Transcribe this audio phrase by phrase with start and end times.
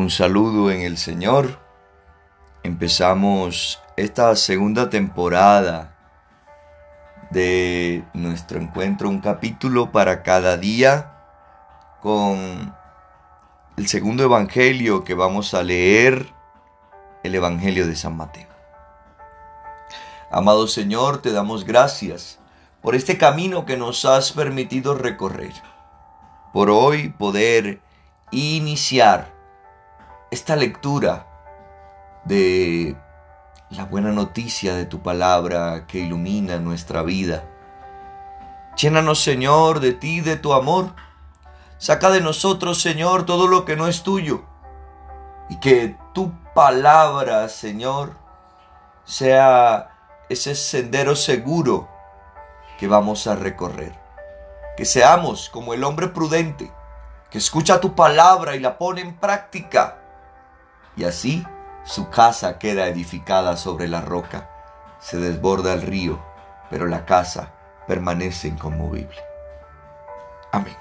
[0.00, 1.58] Un saludo en el Señor.
[2.62, 5.94] Empezamos esta segunda temporada
[7.30, 11.12] de nuestro encuentro, un capítulo para cada día,
[12.00, 12.74] con
[13.76, 16.32] el segundo evangelio que vamos a leer,
[17.22, 18.48] el Evangelio de San Mateo.
[20.30, 22.38] Amado Señor, te damos gracias
[22.80, 25.52] por este camino que nos has permitido recorrer,
[26.54, 27.82] por hoy poder
[28.30, 29.39] iniciar
[30.30, 31.26] esta lectura
[32.24, 32.96] de
[33.70, 37.44] la buena noticia de tu palabra que ilumina nuestra vida.
[38.76, 40.94] Llénanos, Señor, de ti, de tu amor.
[41.78, 44.44] Saca de nosotros, Señor, todo lo que no es tuyo.
[45.48, 48.16] Y que tu palabra, Señor,
[49.04, 49.90] sea
[50.28, 51.88] ese sendero seguro
[52.78, 53.98] que vamos a recorrer.
[54.76, 56.72] Que seamos como el hombre prudente,
[57.30, 59.99] que escucha tu palabra y la pone en práctica.
[61.00, 61.46] Y así
[61.82, 64.50] su casa queda edificada sobre la roca.
[65.00, 66.20] Se desborda el río,
[66.68, 67.54] pero la casa
[67.88, 69.16] permanece inconmovible.
[70.52, 70.76] Amén.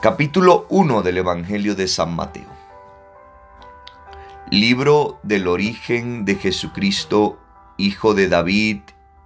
[0.00, 2.48] Capítulo 1 del Evangelio de San Mateo.
[4.52, 7.40] Libro del origen de Jesucristo,
[7.76, 8.82] hijo de David,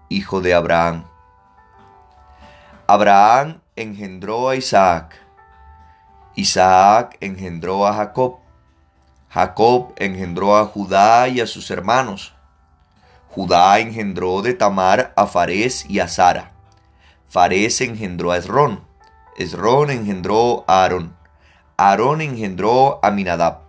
[0.08, 1.04] hijo de Abraham.
[2.86, 5.19] Abraham engendró a Isaac.
[6.34, 8.38] Isaac engendró a Jacob.
[9.28, 12.34] Jacob engendró a Judá y a sus hermanos.
[13.30, 16.52] Judá engendró de Tamar a Farés y a Sara.
[17.28, 18.84] Farés engendró a Esrón.
[19.36, 21.16] Esrón engendró a Aarón.
[21.76, 23.60] Aarón engendró a Minadab.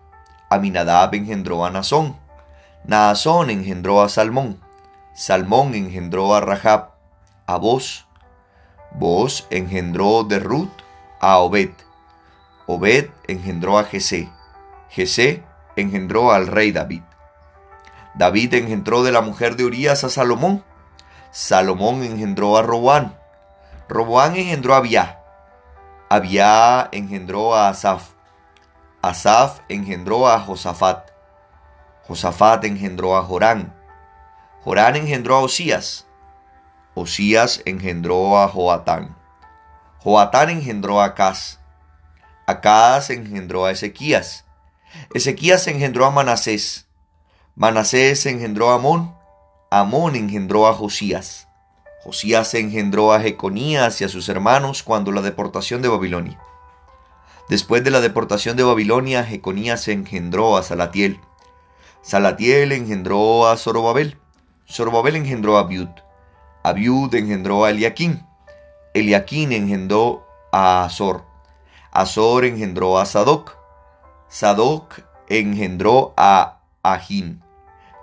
[0.50, 2.18] Aminadab engendró a Nazón.
[2.84, 4.60] Naasón engendró a Salmón.
[5.14, 6.92] Salmón engendró a Rahab.
[7.46, 8.06] A Boz.
[8.96, 10.72] Boz engendró de Ruth
[11.20, 11.72] a Obed.
[12.74, 14.30] Obed engendró a Jesé.
[14.88, 15.44] Jesé
[15.76, 17.02] engendró al rey David.
[18.14, 20.64] David engendró de la mujer de Urías a Salomón.
[21.32, 23.18] Salomón engendró a Roboán.
[23.90, 25.20] Roboán engendró a Abiá.
[26.10, 28.12] Abiá engendró a Asaf.
[29.02, 31.12] Asaf engendró a Josafat.
[32.08, 33.76] Josafat engendró a Jorán.
[34.64, 36.08] Jorán engendró a Osías.
[36.96, 39.14] Osías engendró a Joatán.
[40.00, 41.61] Joatán engendró a Acaz.
[42.48, 44.46] Acaz engendró a Ezequías.
[45.14, 46.88] Ezequías engendró a Manasés.
[47.56, 49.16] Manasés engendró a Amón.
[49.70, 51.48] Amón engendró a Josías.
[52.04, 56.40] Josías engendró a Jeconías y a sus hermanos cuando la deportación de Babilonia.
[57.48, 61.20] Después de la deportación de Babilonia, Jeconías engendró a Salatiel.
[62.02, 64.18] Salatiel engendró a Zorobabel.
[64.68, 65.90] Zorobabel engendró a Abiud.
[66.64, 68.26] Abiud engendró a Eliaquín.
[68.94, 71.31] Eliaquín engendró a Azor.
[71.92, 73.58] Azor engendró a Sadoc.
[74.30, 77.44] Sadoc engendró a Ajín.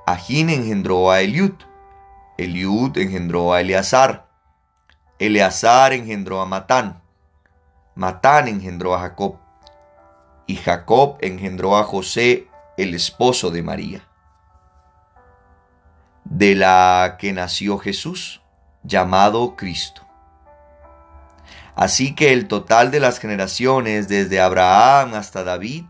[0.07, 1.55] Ajín engendró a Eliud.
[2.37, 4.27] Eliud engendró a Eleazar.
[5.19, 7.03] Eleazar engendró a Matán.
[7.95, 9.39] Matán engendró a Jacob.
[10.47, 14.09] Y Jacob engendró a José, el esposo de María.
[16.25, 18.43] De la que nació Jesús,
[18.83, 20.08] llamado Cristo.
[21.79, 25.85] Así que el total de las generaciones desde Abraham hasta David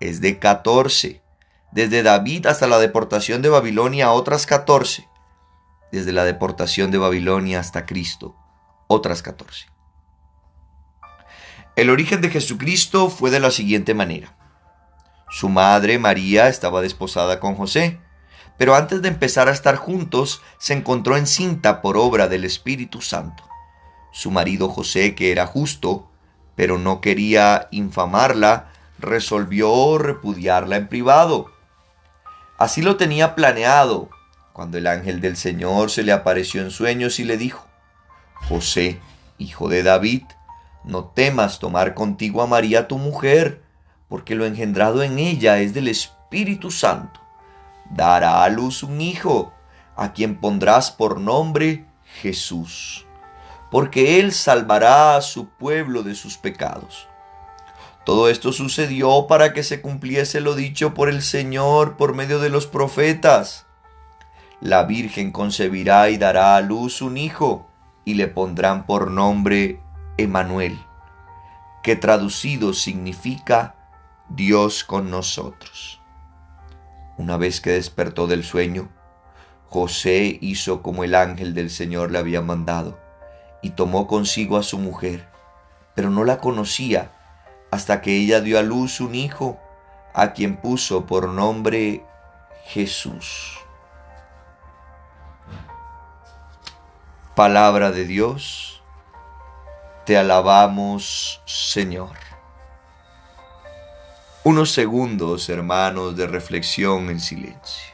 [0.00, 1.22] es de 14.
[1.70, 5.08] Desde David hasta la deportación de Babilonia, otras 14.
[5.92, 8.34] Desde la deportación de Babilonia hasta Cristo,
[8.88, 9.68] otras 14.
[11.76, 14.36] El origen de Jesucristo fue de la siguiente manera.
[15.30, 18.00] Su madre María estaba desposada con José,
[18.58, 23.51] pero antes de empezar a estar juntos se encontró encinta por obra del Espíritu Santo.
[24.12, 26.08] Su marido José, que era justo,
[26.54, 31.50] pero no quería infamarla, resolvió repudiarla en privado.
[32.58, 34.10] Así lo tenía planeado,
[34.52, 37.66] cuando el ángel del Señor se le apareció en sueños y le dijo,
[38.48, 39.00] José,
[39.38, 40.22] hijo de David,
[40.84, 43.62] no temas tomar contigo a María tu mujer,
[44.08, 47.20] porque lo engendrado en ella es del Espíritu Santo.
[47.90, 49.52] Dará a luz un hijo,
[49.96, 51.86] a quien pondrás por nombre
[52.20, 53.06] Jesús,
[53.72, 57.08] porque él salvará a su pueblo de sus pecados.
[58.04, 62.50] Todo esto sucedió para que se cumpliese lo dicho por el Señor por medio de
[62.50, 63.64] los profetas.
[64.60, 67.66] La Virgen concebirá y dará a luz un hijo,
[68.04, 69.80] y le pondrán por nombre
[70.18, 70.78] Emanuel,
[71.82, 73.74] que traducido significa
[74.28, 75.98] Dios con nosotros.
[77.16, 78.90] Una vez que despertó del sueño,
[79.70, 83.01] José hizo como el ángel del Señor le había mandado,
[83.62, 85.28] y tomó consigo a su mujer,
[85.94, 87.12] pero no la conocía
[87.70, 89.58] hasta que ella dio a luz un hijo,
[90.12, 92.04] a quien puso por nombre
[92.66, 93.58] Jesús.
[97.34, 98.82] Palabra de Dios,
[100.04, 102.10] te alabamos Señor.
[104.44, 107.91] Unos segundos, hermanos, de reflexión en silencio.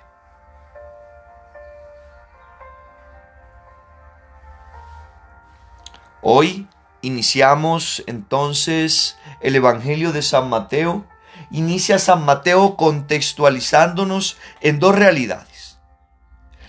[6.21, 6.67] Hoy
[7.01, 11.07] iniciamos entonces el Evangelio de San Mateo.
[11.53, 15.79] Inicia San Mateo contextualizándonos en dos realidades.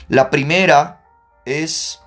[0.07, 1.01] La primera
[1.45, 1.99] es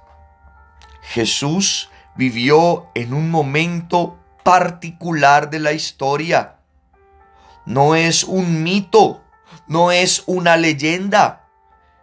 [1.02, 6.58] Jesús vivió en un momento particular de la historia.
[7.66, 9.22] No es un mito,
[9.66, 11.48] no es una leyenda.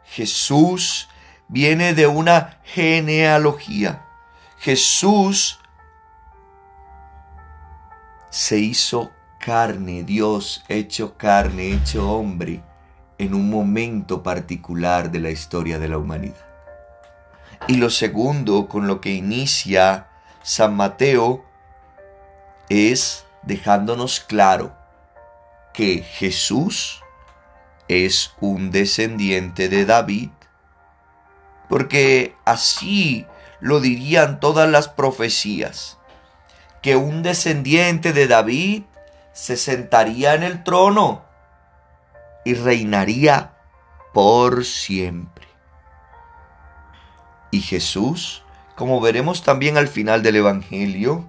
[0.03, 1.07] Jesús
[1.47, 4.05] viene de una genealogía.
[4.59, 5.57] Jesús
[8.29, 9.09] se hizo
[9.39, 12.61] carne, Dios hecho carne, hecho hombre,
[13.17, 16.45] en un momento particular de la historia de la humanidad.
[17.69, 20.09] Y lo segundo con lo que inicia
[20.43, 21.45] San Mateo
[22.67, 24.75] es dejándonos claro
[25.73, 27.01] que Jesús
[27.87, 30.31] es un descendiente de David,
[31.69, 33.25] porque así
[33.59, 35.97] lo dirían todas las profecías,
[36.81, 38.83] que un descendiente de David
[39.33, 41.23] se sentaría en el trono
[42.45, 43.53] y reinaría
[44.13, 45.47] por siempre.
[47.51, 48.43] Y Jesús,
[48.75, 51.25] como veremos también al final del Evangelio,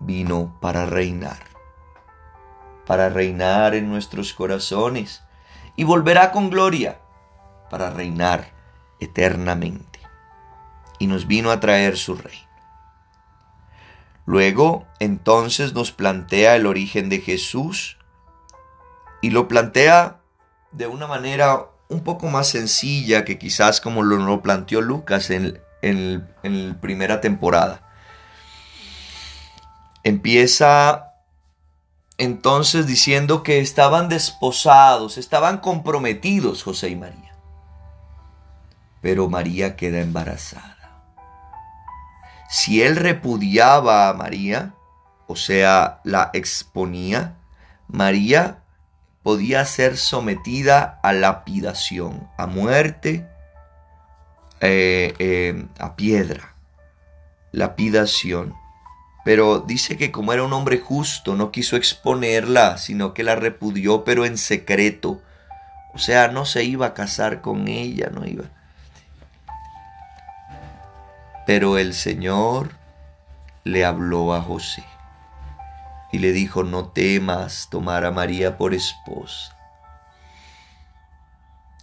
[0.00, 1.38] vino para reinar,
[2.86, 5.22] para reinar en nuestros corazones
[5.76, 6.98] y volverá con gloria
[7.70, 8.52] para reinar
[9.00, 9.91] eternamente
[11.02, 12.46] y nos vino a traer su reino.
[14.24, 17.98] Luego, entonces nos plantea el origen de Jesús
[19.20, 20.20] y lo plantea
[20.70, 26.32] de una manera un poco más sencilla que quizás como lo, planteó Lucas en, en,
[26.44, 27.82] en la primera temporada.
[30.04, 31.14] Empieza
[32.16, 37.34] entonces diciendo que estaban desposados, estaban comprometidos José y María.
[39.00, 40.81] Pero María queda embarazada
[42.52, 44.74] si él repudiaba a María,
[45.26, 47.38] o sea, la exponía,
[47.88, 48.58] María
[49.22, 53.26] podía ser sometida a lapidación, a muerte,
[54.60, 56.54] eh, eh, a piedra,
[57.52, 58.54] lapidación.
[59.24, 64.04] Pero dice que como era un hombre justo, no quiso exponerla, sino que la repudió,
[64.04, 65.22] pero en secreto.
[65.94, 68.44] O sea, no se iba a casar con ella, no iba.
[71.46, 72.72] Pero el Señor
[73.64, 74.84] le habló a José
[76.12, 79.56] y le dijo, no temas tomar a María por esposa.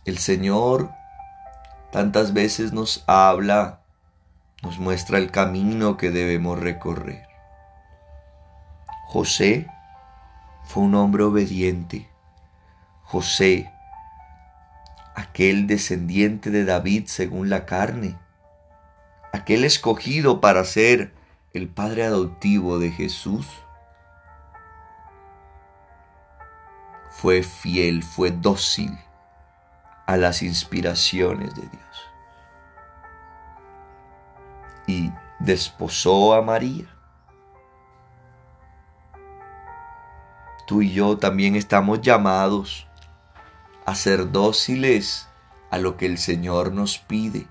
[0.06, 0.91] El Señor
[1.91, 3.81] tantas veces nos habla,
[4.61, 7.27] nos muestra el camino que debemos recorrer.
[9.07, 9.67] José
[10.63, 12.07] fue un hombre obediente.
[13.03, 13.71] José,
[15.15, 18.15] aquel descendiente de David según la carne,
[19.31, 21.13] aquel escogido para ser
[21.53, 23.47] el padre adoptivo de Jesús,
[27.09, 28.97] fue fiel, fue dócil
[30.06, 32.09] a las inspiraciones de Dios.
[34.87, 36.85] Y desposó a María.
[40.65, 42.87] Tú y yo también estamos llamados
[43.85, 45.27] a ser dóciles
[45.71, 47.47] a lo que el Señor nos pide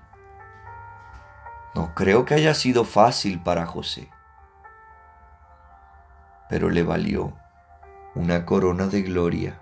[1.75, 4.09] no creo que haya sido fácil para José,
[6.49, 7.33] pero le valió
[8.15, 9.59] una corona de gloria.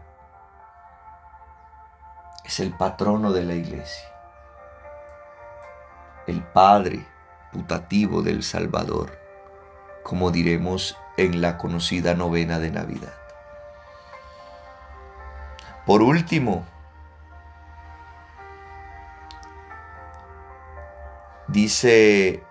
[2.45, 4.07] Es el patrono de la iglesia,
[6.27, 7.05] el Padre
[7.51, 9.17] putativo del Salvador,
[10.03, 13.13] como diremos en la conocida novena de Navidad.
[15.85, 16.65] Por último,
[21.47, 22.43] Dice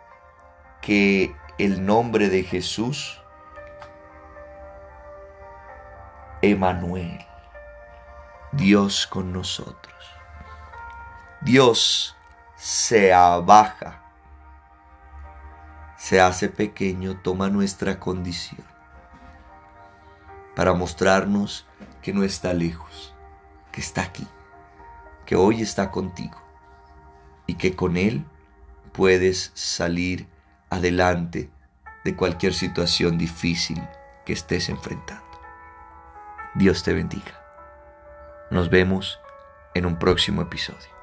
[0.81, 3.21] que el nombre de Jesús,
[6.41, 7.19] Emanuel,
[8.53, 9.95] Dios con nosotros.
[11.43, 12.17] Dios
[12.57, 14.03] se abaja,
[15.99, 18.65] se hace pequeño, toma nuestra condición
[20.55, 21.67] para mostrarnos
[22.01, 23.15] que no está lejos,
[23.73, 24.27] que está aquí,
[25.27, 26.41] que hoy está contigo
[27.47, 28.25] y que con Él
[28.97, 30.27] puedes salir
[30.71, 31.51] adelante
[32.05, 33.81] de cualquier situación difícil
[34.25, 35.23] que estés enfrentando.
[36.55, 37.45] Dios te bendiga.
[38.51, 39.21] Nos vemos
[39.75, 40.96] en un próximo episodio.